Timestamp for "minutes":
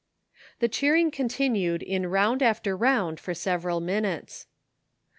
3.79-4.47